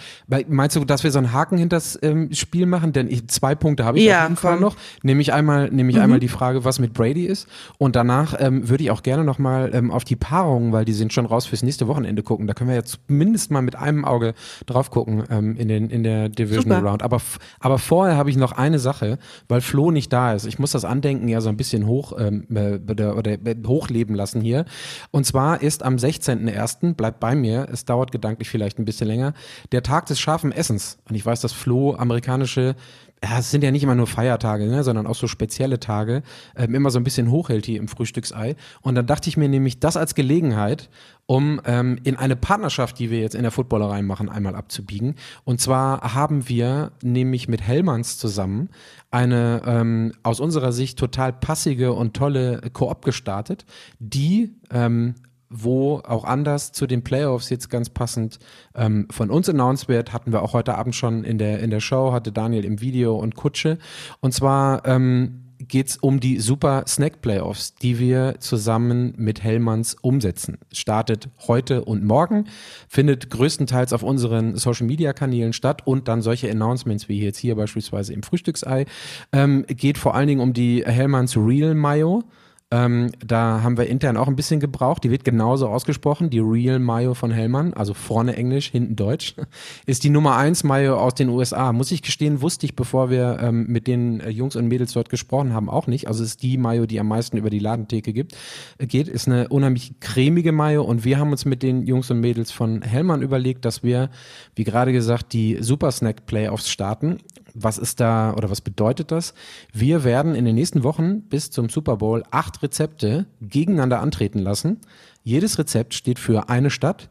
[0.48, 2.92] meinst du, dass wir so einen Haken hinter das ähm, Spiel machen?
[2.92, 4.76] Denn ich, zwei Punkte habe ich ja, auf jeden Fall noch.
[5.02, 6.02] Nämlich einmal, nämlich mhm.
[6.02, 7.48] einmal die Frage, was mit Brady ist.
[7.78, 11.12] Und danach ähm, würde ich auch gerne nochmal ähm, auf die Paarungen, weil die sind
[11.12, 12.46] schon raus fürs nächste Wochenende gucken.
[12.46, 14.34] Da können wir jetzt zumindest mal mit einem Auge
[14.66, 16.79] drauf gucken ähm, in, den, in der Division Super.
[16.80, 17.02] Round.
[17.02, 17.20] Aber,
[17.60, 20.46] aber vorher habe ich noch eine Sache, weil Flo nicht da ist.
[20.46, 22.78] Ich muss das Andenken ja so ein bisschen hoch ähm, äh,
[23.10, 24.64] oder äh, hochleben lassen hier.
[25.10, 29.34] Und zwar ist am 16.01., bleibt bei mir, es dauert gedanklich vielleicht ein bisschen länger,
[29.72, 30.98] der Tag des scharfen Essens.
[31.08, 32.74] Und ich weiß, dass Flo amerikanische
[33.22, 36.22] ja, es sind ja nicht immer nur Feiertage, ne, sondern auch so spezielle Tage,
[36.56, 38.56] ähm, immer so ein bisschen hochhält hier im Frühstücksei.
[38.80, 40.88] Und dann dachte ich mir nämlich das als Gelegenheit,
[41.26, 45.16] um ähm, in eine Partnerschaft, die wir jetzt in der Footballerei machen, einmal abzubiegen.
[45.44, 48.70] Und zwar haben wir nämlich mit Hellmanns zusammen
[49.10, 53.66] eine ähm, aus unserer Sicht total passige und tolle Koop gestartet,
[53.98, 55.14] die ähm,
[55.50, 58.38] wo auch anders zu den Playoffs jetzt ganz passend
[58.74, 61.80] ähm, von uns announced wird, hatten wir auch heute Abend schon in der, in der
[61.80, 63.78] Show, hatte Daniel im Video und Kutsche.
[64.20, 70.58] Und zwar ähm, geht um die Super Snack Playoffs, die wir zusammen mit Hellmanns umsetzen.
[70.72, 72.46] Startet heute und morgen,
[72.88, 77.56] findet größtenteils auf unseren Social Media Kanälen statt und dann solche Announcements wie jetzt hier
[77.56, 78.86] beispielsweise im Frühstücksei.
[79.32, 82.24] Ähm, geht vor allen Dingen um die Hellmanns Real Mayo.
[82.72, 85.02] Ähm, da haben wir intern auch ein bisschen gebraucht.
[85.02, 86.30] Die wird genauso ausgesprochen.
[86.30, 89.34] Die Real Mayo von Hellmann, also vorne Englisch, hinten Deutsch,
[89.86, 91.72] ist die Nummer eins Mayo aus den USA.
[91.72, 95.08] Muss ich gestehen, wusste ich, bevor wir ähm, mit den äh, Jungs und Mädels dort
[95.08, 96.06] gesprochen haben, auch nicht.
[96.06, 98.36] Also ist die Mayo, die am meisten über die Ladentheke gibt,
[98.78, 99.08] äh, geht.
[99.08, 102.82] Ist eine unheimlich cremige Mayo und wir haben uns mit den Jungs und Mädels von
[102.82, 104.10] Hellmann überlegt, dass wir,
[104.54, 107.18] wie gerade gesagt, die Super Snack Playoffs starten
[107.54, 109.34] was ist da oder was bedeutet das?
[109.72, 114.80] Wir werden in den nächsten Wochen bis zum Super Bowl acht Rezepte gegeneinander antreten lassen.
[115.22, 117.10] Jedes Rezept steht für eine Stadt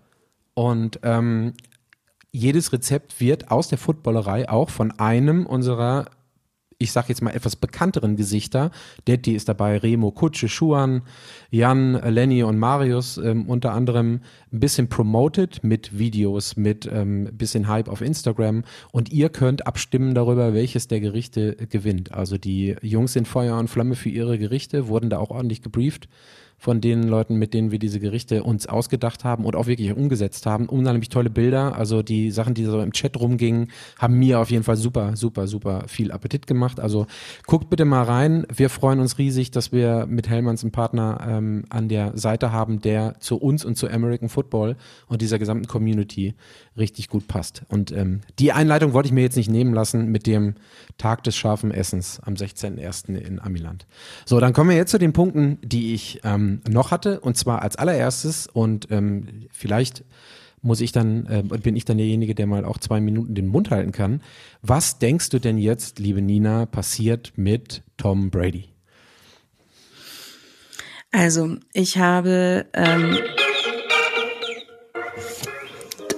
[0.53, 1.53] und ähm,
[2.31, 6.05] jedes Rezept wird aus der Footballerei auch von einem unserer
[6.79, 8.71] ich sag jetzt mal etwas bekannteren Gesichter.
[9.05, 11.01] Detti ist dabei, Remo, Kutsche, Schuan,
[11.51, 14.21] Jan, Lenny und Marius ähm, unter anderem
[14.53, 18.63] ein bisschen promoted mit Videos, mit ähm, bisschen Hype auf Instagram
[18.93, 22.13] und ihr könnt abstimmen darüber, welches der Gerichte gewinnt.
[22.13, 26.07] Also die Jungs sind Feuer und Flamme für ihre Gerichte, wurden da auch ordentlich gebrieft
[26.59, 30.45] von den Leuten, mit denen wir diese Gerichte uns ausgedacht haben und auch wirklich umgesetzt
[30.45, 30.67] haben.
[30.67, 31.75] Unheimlich tolle Bilder.
[31.75, 35.47] Also die Sachen, die so im Chat rumgingen, haben mir auf jeden Fall super, super,
[35.47, 36.81] super viel Appetit gemacht.
[36.81, 37.07] Also
[37.47, 38.45] guckt bitte mal rein.
[38.53, 42.81] Wir freuen uns riesig, dass wir mit Hellmanns einen Partner ähm, an der Seite haben,
[42.81, 44.75] der zu uns und zu American Football
[45.07, 46.35] und dieser gesamten Community
[46.77, 47.63] richtig gut passt.
[47.69, 50.55] Und ähm, die Einleitung wollte ich mir jetzt nicht nehmen lassen mit dem
[50.97, 53.15] Tag des scharfen Essens am 16.01.
[53.15, 53.85] in Amiland.
[54.25, 57.19] So, dann kommen wir jetzt zu den Punkten, die ich ähm, ähm, noch hatte.
[57.19, 60.03] Und zwar als allererstes und ähm, vielleicht
[60.61, 63.71] muss ich dann, äh, bin ich dann derjenige, der mal auch zwei Minuten den Mund
[63.71, 64.21] halten kann.
[64.61, 68.69] Was denkst du denn jetzt, liebe Nina, passiert mit Tom Brady?
[71.11, 73.17] Also, ich habe, ähm,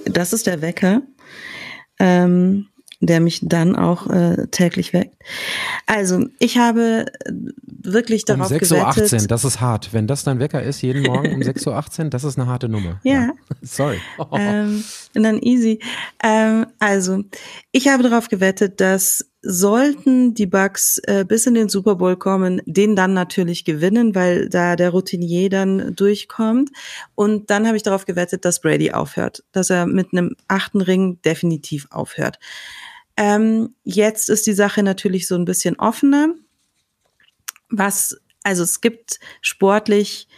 [0.04, 1.02] das ist der Wecker.
[1.98, 2.68] Ähm,
[3.06, 5.16] der mich dann auch äh, täglich weckt.
[5.86, 7.32] Also, ich habe äh,
[7.66, 9.22] wirklich darauf um 6.18 gewettet.
[9.22, 9.92] Uhr, das ist hart.
[9.92, 13.00] Wenn das dein Wecker ist, jeden Morgen um 6.18 Uhr, das ist eine harte Nummer.
[13.02, 13.12] Ja.
[13.12, 13.32] ja.
[13.62, 13.98] Sorry.
[14.34, 14.82] Ähm,
[15.14, 15.78] und dann easy.
[16.22, 17.22] Ähm, also,
[17.70, 22.62] ich habe darauf gewettet, dass sollten die Bucks äh, bis in den Super Bowl kommen,
[22.64, 26.70] den dann natürlich gewinnen, weil da der Routinier dann durchkommt.
[27.16, 31.20] Und dann habe ich darauf gewettet, dass Brady aufhört, dass er mit einem achten Ring
[31.24, 32.38] definitiv aufhört.
[33.16, 36.28] Ähm, jetzt ist die Sache natürlich so ein bisschen offener.
[37.68, 40.28] Was, also es gibt sportlich,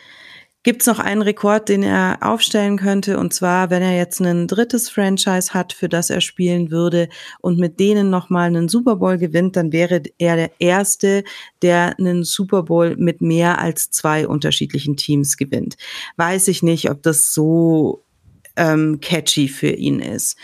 [0.65, 3.19] gibt es noch einen Rekord, den er aufstellen könnte.
[3.19, 7.09] Und zwar, wenn er jetzt ein drittes Franchise hat, für das er spielen würde
[7.41, 11.23] und mit denen nochmal einen Super Bowl gewinnt, dann wäre er der Erste,
[11.63, 15.77] der einen Super Bowl mit mehr als zwei unterschiedlichen Teams gewinnt.
[16.17, 18.03] Weiß ich nicht, ob das so
[18.57, 20.37] ähm, catchy für ihn ist.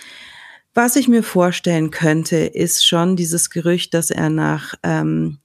[0.75, 5.39] Was ich mir vorstellen könnte, ist schon dieses Gerücht, dass er nach, ähm,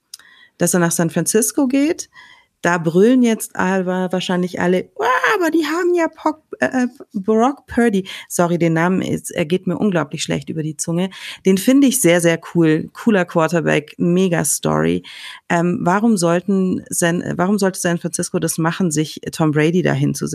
[0.56, 2.08] dass er nach San Francisco geht.
[2.62, 7.66] Da brüllen jetzt aber wahrscheinlich alle, oh, aber die haben ja Pock, äh, äh, Brock
[7.66, 8.08] Purdy.
[8.28, 11.10] Sorry, den Namen ist, er geht mir unglaublich schlecht über die Zunge.
[11.44, 12.88] Den finde ich sehr, sehr cool.
[12.92, 15.02] Cooler Quarterback, mega Story.
[15.48, 20.26] Ähm, warum sollten San, warum sollte San Francisco das machen, sich Tom Brady dahin zu?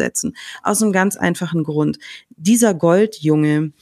[0.64, 1.98] Aus einem ganz einfachen Grund.
[2.30, 3.74] Dieser Goldjunge,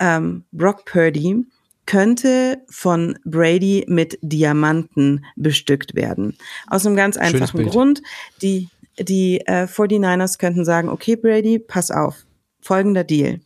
[0.00, 1.44] ähm, Brock Purdy,
[1.86, 6.36] könnte von Brady mit Diamanten bestückt werden.
[6.66, 8.02] Aus einem ganz einfachen Grund.
[8.42, 12.26] Die, die äh, 49ers könnten sagen, okay, Brady, pass auf.
[12.60, 13.40] Folgender Deal.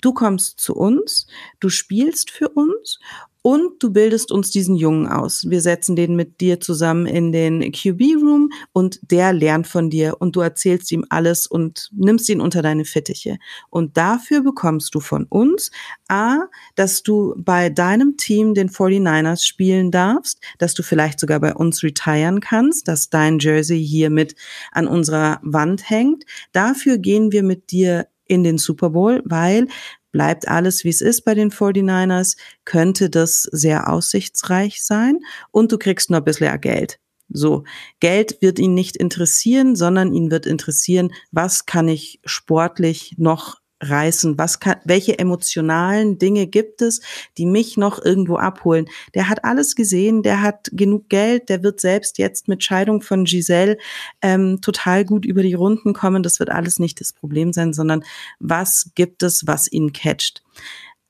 [0.00, 1.28] Du kommst zu uns,
[1.60, 2.98] du spielst für uns
[3.46, 5.50] und du bildest uns diesen Jungen aus.
[5.50, 10.34] Wir setzen den mit dir zusammen in den QB-Room und der lernt von dir und
[10.34, 13.36] du erzählst ihm alles und nimmst ihn unter deine Fittiche.
[13.68, 15.70] Und dafür bekommst du von uns
[16.08, 21.54] A, dass du bei deinem Team den 49ers spielen darfst, dass du vielleicht sogar bei
[21.54, 24.36] uns retiren kannst, dass dein Jersey hier mit
[24.72, 26.24] an unserer Wand hängt.
[26.52, 29.68] Dafür gehen wir mit dir in den Super Bowl, weil
[30.14, 35.18] bleibt alles, wie es ist bei den 49ers, könnte das sehr aussichtsreich sein
[35.50, 37.00] und du kriegst noch ein bisschen Geld.
[37.28, 37.64] So,
[37.98, 43.56] Geld wird ihn nicht interessieren, sondern ihn wird interessieren, was kann ich sportlich noch
[43.88, 44.38] reißen?
[44.38, 47.00] Was kann, welche emotionalen Dinge gibt es,
[47.38, 48.86] die mich noch irgendwo abholen?
[49.14, 53.24] Der hat alles gesehen, der hat genug Geld, der wird selbst jetzt mit Scheidung von
[53.24, 53.78] Giselle
[54.22, 56.22] ähm, total gut über die Runden kommen.
[56.22, 58.04] Das wird alles nicht das Problem sein, sondern
[58.38, 60.42] was gibt es, was ihn catcht?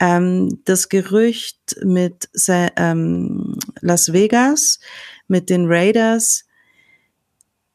[0.00, 4.80] Ähm, das Gerücht mit ähm, Las Vegas,
[5.28, 6.43] mit den Raiders,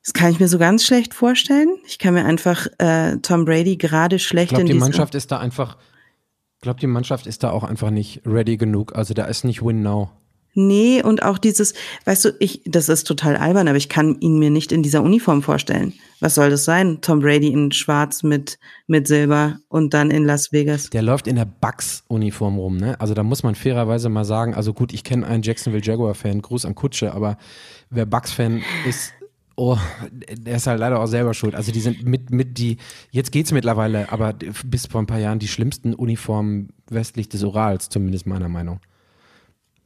[0.10, 1.70] das kann ich mir so ganz schlecht vorstellen.
[1.86, 5.32] Ich kann mir einfach äh, Tom Brady gerade schlecht ich glaub, in die Mannschaft ist
[5.32, 5.78] da einfach.
[6.56, 8.96] Ich glaube, die Mannschaft ist da auch einfach nicht ready genug.
[8.96, 10.10] Also da ist nicht Win Now.
[10.56, 14.40] Nee, und auch dieses, weißt du, ich, das ist total albern, aber ich kann ihn
[14.40, 15.94] mir nicht in dieser Uniform vorstellen.
[16.22, 17.02] Was soll das sein?
[17.02, 20.90] Tom Brady in Schwarz mit, mit Silber und dann in Las Vegas.
[20.90, 23.00] Der läuft in der Bucks-Uniform rum, ne?
[23.00, 26.66] Also da muss man fairerweise mal sagen, also gut, ich kenne einen Jacksonville Jaguar-Fan, Gruß
[26.66, 27.38] an Kutsche, aber
[27.92, 29.14] wer Bucks-Fan ist,
[29.62, 29.78] Oh,
[30.10, 31.54] der ist halt leider auch selber schuld.
[31.54, 32.78] Also die sind mit, mit die,
[33.12, 34.32] jetzt geht's mittlerweile, aber
[34.64, 38.80] bis vor ein paar Jahren die schlimmsten Uniformen westlich des Urals, zumindest meiner Meinung.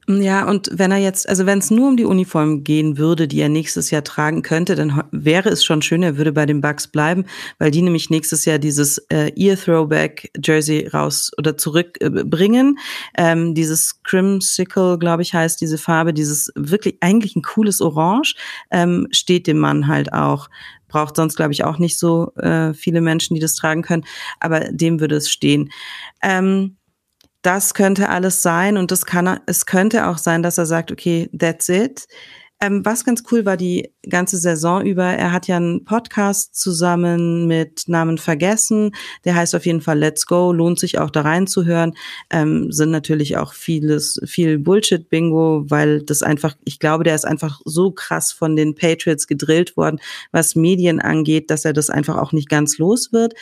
[0.08, 3.40] Ja, und wenn er jetzt, also wenn es nur um die Uniform gehen würde, die
[3.40, 6.88] er nächstes Jahr tragen könnte, dann wäre es schon schön, er würde bei den Bucks
[6.88, 7.26] bleiben,
[7.58, 12.78] weil die nämlich nächstes Jahr dieses äh, Ear Throwback Jersey raus oder zurückbringen.
[13.14, 18.36] Äh, ähm, dieses Crimsicle, glaube ich, heißt diese Farbe, dieses wirklich eigentlich ein cooles Orange,
[18.72, 20.50] ähm, steht dem Mann halt auch
[20.90, 24.06] braucht sonst, glaube ich, auch nicht so äh, viele Menschen, die das tragen können,
[24.40, 25.72] aber dem würde es stehen.
[26.22, 26.78] Ähm,
[27.44, 31.30] das könnte alles sein und das kann, es könnte auch sein, dass er sagt, okay,
[31.38, 32.08] that's it.
[32.62, 37.46] Ähm, was ganz cool war die ganze Saison über, er hat ja einen Podcast zusammen
[37.46, 41.94] mit Namen Vergessen, der heißt auf jeden Fall Let's Go, lohnt sich auch da reinzuhören,
[42.30, 47.60] ähm, sind natürlich auch vieles, viel Bullshit-Bingo, weil das einfach, ich glaube, der ist einfach
[47.66, 50.00] so krass von den Patriots gedrillt worden,
[50.32, 53.34] was Medien angeht, dass er das einfach auch nicht ganz los wird.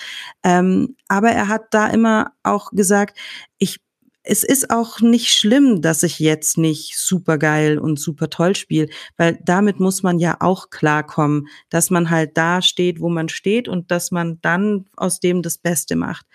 [0.43, 3.19] Ähm, aber er hat da immer auch gesagt,
[3.59, 3.77] ich
[4.23, 8.87] es ist auch nicht schlimm, dass ich jetzt nicht super geil und super toll spiele,
[9.17, 13.67] weil damit muss man ja auch klarkommen, dass man halt da steht, wo man steht
[13.67, 16.25] und dass man dann aus dem das Beste macht.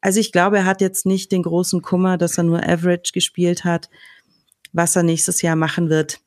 [0.00, 3.64] Also ich glaube, er hat jetzt nicht den großen Kummer, dass er nur Average gespielt
[3.64, 3.90] hat.
[4.72, 6.20] Was er nächstes Jahr machen wird,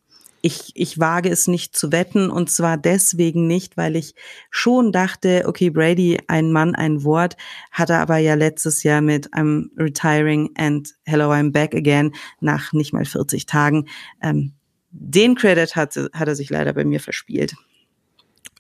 [0.46, 4.14] ich, ich wage es nicht zu wetten und zwar deswegen nicht, weil ich
[4.52, 7.38] schon dachte, okay, Brady, ein Mann, ein Wort,
[7.72, 12.74] hat er aber ja letztes Jahr mit I'm retiring and hello, I'm back again nach
[12.74, 13.88] nicht mal 40 Tagen.
[14.22, 14.52] Ähm,
[14.92, 17.56] den Credit hat, hat er sich leider bei mir verspielt.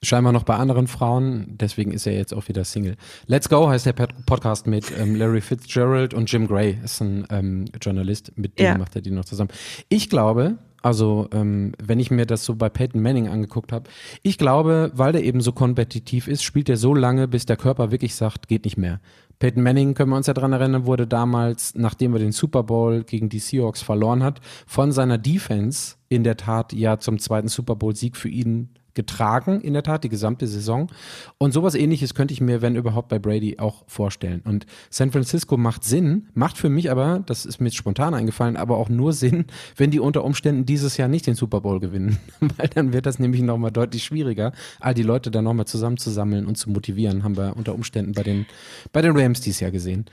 [0.01, 2.95] Scheinbar noch bei anderen Frauen, deswegen ist er jetzt auch wieder Single.
[3.27, 7.65] Let's Go heißt der Podcast mit ähm, Larry Fitzgerald und Jim Gray, ist ein ähm,
[7.81, 8.77] Journalist, mit dem ja.
[8.77, 9.51] macht er die noch zusammen.
[9.89, 13.89] Ich glaube, also, ähm, wenn ich mir das so bei Peyton Manning angeguckt habe,
[14.21, 17.89] ich glaube, weil der eben so kompetitiv ist, spielt er so lange, bis der Körper
[17.89, 18.99] wirklich sagt, geht nicht mehr.
[19.39, 23.05] Peyton Manning, können wir uns ja dran erinnern, wurde damals, nachdem er den Super Bowl
[23.05, 27.77] gegen die Seahawks verloren hat, von seiner Defense in der Tat ja zum zweiten Super
[27.77, 30.91] Bowl-Sieg für ihn getragen, in der Tat, die gesamte Saison.
[31.37, 34.41] Und sowas ähnliches könnte ich mir, wenn überhaupt, bei Brady auch vorstellen.
[34.45, 38.77] Und San Francisco macht Sinn, macht für mich aber, das ist mir spontan eingefallen, aber
[38.77, 42.19] auch nur Sinn, wenn die unter Umständen dieses Jahr nicht den Super Bowl gewinnen.
[42.57, 46.57] Weil dann wird das nämlich nochmal deutlich schwieriger, all die Leute dann nochmal zusammenzusammeln und
[46.57, 48.45] zu motivieren, haben wir unter Umständen bei den,
[48.91, 50.05] bei den Rams dieses Jahr gesehen.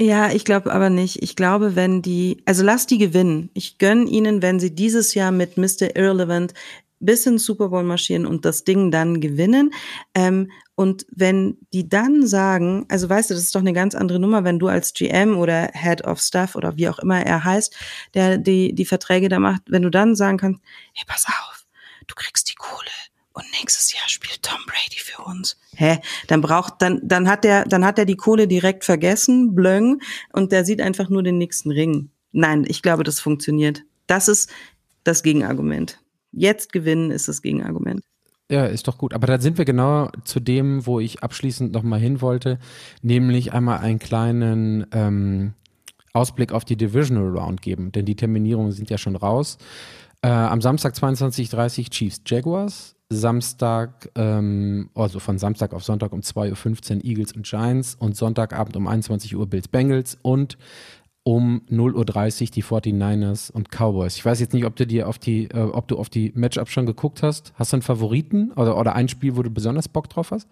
[0.00, 1.22] Ja, ich glaube aber nicht.
[1.22, 3.50] Ich glaube, wenn die, also lass die gewinnen.
[3.52, 5.94] Ich gönn ihnen, wenn sie dieses Jahr mit Mr.
[5.94, 6.54] Irrelevant
[7.00, 9.72] bis ins Super Bowl marschieren und das Ding dann gewinnen.
[10.14, 14.20] Ähm, und wenn die dann sagen, also weißt du, das ist doch eine ganz andere
[14.20, 17.74] Nummer, wenn du als GM oder Head of Staff oder wie auch immer er heißt,
[18.14, 20.62] der die, die Verträge da macht, wenn du dann sagen kannst,
[20.94, 21.66] hey, pass auf,
[22.06, 22.90] du kriegst die Kohle
[23.32, 25.58] und nächstes Jahr spielt Tom Brady für uns.
[25.74, 25.98] Hä?
[26.26, 30.00] Dann braucht, dann, dann hat der, dann hat er die Kohle direkt vergessen, blöng,
[30.32, 32.10] und der sieht einfach nur den nächsten Ring.
[32.32, 33.82] Nein, ich glaube, das funktioniert.
[34.06, 34.50] Das ist
[35.04, 35.98] das Gegenargument.
[36.32, 38.02] Jetzt gewinnen ist das Gegenargument.
[38.50, 39.14] Ja, ist doch gut.
[39.14, 42.58] Aber da sind wir genau zu dem, wo ich abschließend nochmal hin wollte,
[43.00, 45.52] nämlich einmal einen kleinen ähm,
[46.12, 49.58] Ausblick auf die Divisional Round geben, denn die Terminierungen sind ja schon raus.
[50.22, 56.96] Äh, am Samstag 22.30 Chiefs Jaguars, Samstag, ähm, also von Samstag auf Sonntag um 2.15
[56.96, 60.58] Uhr Eagles und Giants und Sonntagabend um 21 Uhr Bills Bengals und
[61.30, 64.16] um 0.30 Uhr die 49ers und Cowboys.
[64.16, 66.68] Ich weiß jetzt nicht, ob du dir auf die, äh, ob du auf die Matchup
[66.68, 67.52] schon geguckt hast.
[67.54, 70.48] Hast du einen Favoriten oder, oder ein Spiel, wo du besonders Bock drauf hast?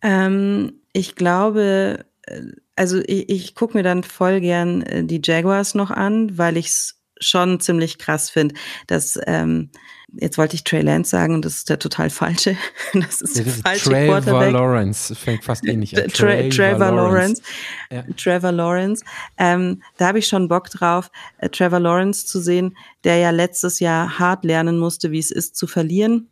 [0.00, 2.40] Ähm, ich glaube, äh,
[2.76, 6.68] also ich, ich gucke mir dann voll gern äh, die Jaguars noch an, weil ich
[6.68, 8.54] es schon ziemlich krass finde,
[8.86, 9.70] dass ähm,
[10.12, 12.56] jetzt wollte ich Trey Lance sagen und das ist der total falsche.
[12.94, 14.52] Das ist der falsche Trevor Quarterback.
[14.52, 16.08] Lawrence fängt fast ähnlich an.
[16.08, 17.42] Tra Trevor Lawrence.
[17.90, 18.04] Ja.
[18.16, 19.04] Trevor Lawrence.
[19.38, 23.80] Ähm, da habe ich schon Bock drauf, äh, Trevor Lawrence zu sehen, der ja letztes
[23.80, 26.28] Jahr hart lernen musste, wie es ist zu verlieren.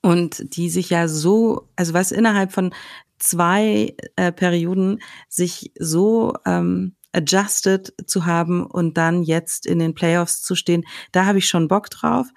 [0.00, 2.72] Und die sich ja so, also was innerhalb von
[3.18, 10.42] zwei äh, Perioden sich so ähm, adjusted zu haben und dann jetzt in den Playoffs
[10.42, 12.28] zu stehen, da habe ich schon Bock drauf.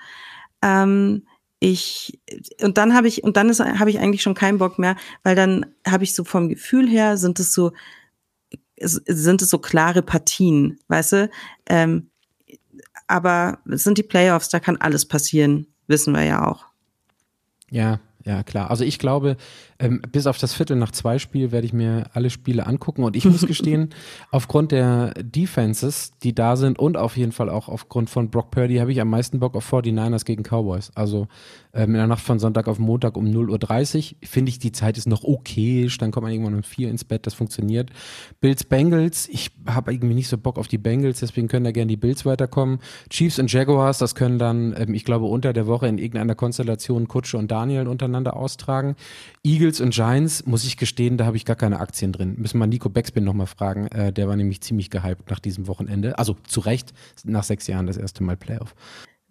[0.62, 1.26] Ähm,
[1.60, 2.20] ich
[2.62, 5.36] und dann habe ich und dann ist habe ich eigentlich schon keinen Bock mehr, weil
[5.36, 7.72] dann habe ich so vom Gefühl her sind es so
[8.84, 11.30] sind es so klare Partien, weißt du?
[11.68, 12.10] Ähm,
[13.08, 16.66] aber es sind die Playoffs, da kann alles passieren, wissen wir ja auch.
[17.70, 18.70] Ja, ja, klar.
[18.70, 19.38] Also ich glaube,
[19.82, 23.16] ähm, bis auf das Viertel nach zwei Spiel werde ich mir alle Spiele angucken und
[23.16, 23.90] ich muss gestehen,
[24.30, 28.78] aufgrund der Defenses, die da sind und auf jeden Fall auch aufgrund von Brock Purdy
[28.78, 30.92] habe ich am meisten Bock auf 49ers gegen Cowboys.
[30.94, 31.28] Also
[31.74, 34.98] ähm, in der Nacht von Sonntag auf Montag um 0.30 Uhr finde ich, die Zeit
[34.98, 35.90] ist noch okay.
[36.00, 37.90] Dann kommt man irgendwann um vier ins Bett, das funktioniert.
[38.40, 41.88] Bills Bengals, ich habe irgendwie nicht so Bock auf die Bengals, deswegen können da gerne
[41.88, 42.80] die Bills weiterkommen.
[43.10, 47.08] Chiefs und Jaguars, das können dann, ähm, ich glaube, unter der Woche in irgendeiner Konstellation
[47.08, 48.96] Kutsche und Daniel untereinander austragen.
[49.44, 52.36] Eagles und Giants, muss ich gestehen, da habe ich gar keine Aktien drin.
[52.38, 53.88] Müssen wir Nico Beckspin nochmal fragen.
[53.88, 56.18] Äh, der war nämlich ziemlich gehypt nach diesem Wochenende.
[56.18, 58.76] Also zu Recht, nach sechs Jahren das erste Mal Playoff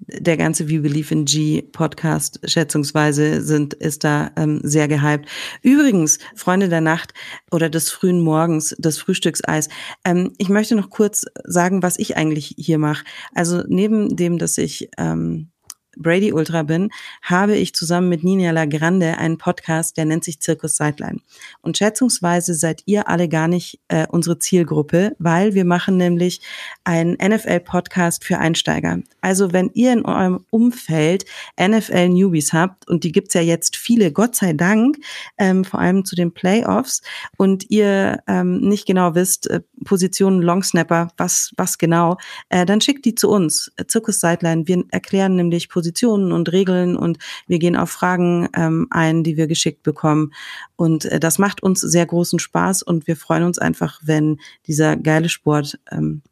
[0.07, 5.29] der ganze We Believe in G Podcast schätzungsweise sind, ist da ähm, sehr gehypt.
[5.63, 7.13] Übrigens, Freunde der Nacht
[7.51, 9.69] oder des frühen Morgens, des Frühstückseis.
[10.05, 13.05] Ähm, ich möchte noch kurz sagen, was ich eigentlich hier mache.
[13.35, 15.51] Also neben dem, dass ich ähm,
[15.97, 16.91] Brady Ultra bin,
[17.23, 21.21] habe ich zusammen mit Nina Lagrande einen Podcast, der nennt sich Zirkus Sideline.
[21.63, 26.41] Und schätzungsweise seid ihr alle gar nicht äh, unsere Zielgruppe, weil wir machen nämlich
[26.85, 28.99] einen NFL-Podcast für Einsteiger.
[29.21, 31.25] Also wenn ihr in eurem Umfeld
[31.61, 34.99] NFL-Newbies habt, und die gibt's ja jetzt viele, Gott sei Dank,
[35.39, 37.03] ähm, vor allem zu den Playoffs,
[37.37, 42.17] und ihr ähm, nicht genau wisst, äh, Positionen Longsnapper, was, was genau,
[42.49, 44.67] äh, dann schickt die zu uns, Zirkus Sideline.
[44.67, 49.37] Wir erklären nämlich Positionen Positionen und Regeln und wir gehen auf Fragen ähm, ein, die
[49.37, 50.33] wir geschickt bekommen.
[50.77, 54.97] Und äh, das macht uns sehr großen Spaß und wir freuen uns einfach, wenn dieser
[54.97, 56.23] geile Sport ähm,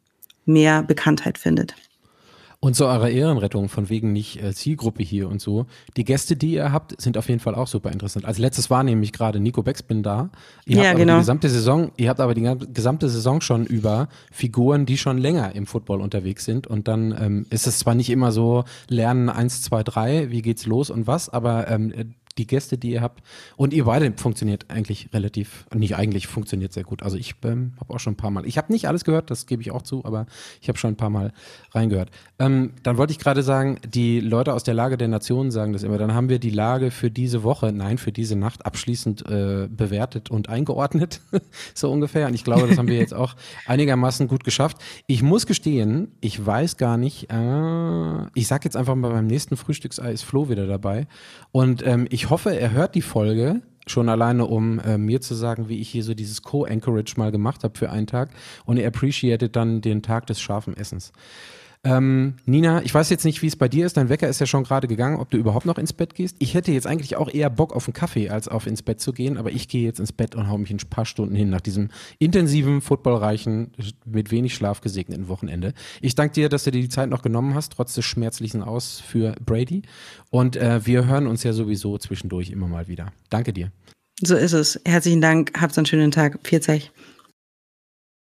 [0.45, 1.75] mehr Bekanntheit findet.
[2.61, 5.65] Und zu eurer Ehrenrettung, von wegen nicht äh, Zielgruppe hier und so.
[5.95, 8.25] Die Gäste, die ihr habt, sind auf jeden Fall auch super interessant.
[8.25, 10.29] Als letztes war nämlich gerade Nico Beckspin da.
[10.65, 11.13] Ihr ja, habt aber genau.
[11.13, 15.55] die gesamte Saison, ihr habt aber die gesamte Saison schon über Figuren, die schon länger
[15.55, 16.67] im Football unterwegs sind.
[16.67, 20.65] Und dann ähm, ist es zwar nicht immer so, lernen eins, zwei, drei, wie geht's
[20.65, 21.93] los und was, aber ähm,
[22.39, 23.21] die Gäste, die ihr habt.
[23.57, 27.03] Und ihr beide funktioniert eigentlich relativ, nicht eigentlich, funktioniert sehr gut.
[27.03, 29.45] Also ich ähm, habe auch schon ein paar Mal, ich habe nicht alles gehört, das
[29.45, 30.25] gebe ich auch zu, aber
[30.61, 31.33] ich habe schon ein paar Mal
[31.71, 32.09] reingehört.
[32.39, 35.83] Ähm, dann wollte ich gerade sagen, die Leute aus der Lage der Nationen sagen das
[35.83, 35.97] immer.
[35.97, 40.31] Dann haben wir die Lage für diese Woche, nein, für diese Nacht abschließend äh, bewertet
[40.31, 41.21] und eingeordnet,
[41.73, 42.27] so ungefähr.
[42.27, 43.35] Und ich glaube, das haben wir jetzt auch
[43.67, 44.77] einigermaßen gut geschafft.
[45.07, 49.57] Ich muss gestehen, ich weiß gar nicht, äh, ich sag jetzt einfach mal beim nächsten
[49.57, 51.07] Frühstücksei ist Flo wieder dabei.
[51.51, 55.69] Und ähm, ich hoffe, er hört die Folge schon alleine, um äh, mir zu sagen,
[55.69, 58.29] wie ich hier so dieses Co-Anchorage mal gemacht habe für einen Tag.
[58.65, 61.11] Und er appreciated dann den Tag des scharfen Essens.
[61.85, 63.95] Ähm, Nina, ich weiß jetzt nicht, wie es bei dir ist.
[63.95, 66.35] Dein Wecker ist ja schon gerade gegangen, ob du überhaupt noch ins Bett gehst.
[66.39, 69.13] Ich hätte jetzt eigentlich auch eher Bock auf einen Kaffee, als auf ins Bett zu
[69.13, 71.61] gehen, aber ich gehe jetzt ins Bett und hau mich ein paar Stunden hin nach
[71.61, 73.71] diesem intensiven, footballreichen,
[74.05, 75.73] mit wenig Schlaf gesegneten Wochenende.
[76.01, 78.99] Ich danke dir, dass du dir die Zeit noch genommen hast, trotz des schmerzlichen Aus
[78.99, 79.83] für Brady.
[80.31, 83.13] Und äh, wir hören uns ja sowieso zwischendurch immer mal wieder.
[83.29, 83.71] Danke dir.
[84.21, 84.81] So ist es.
[84.83, 85.53] Herzlichen Dank.
[85.59, 86.39] Habt einen schönen Tag.
[86.43, 86.91] Viel Zeit.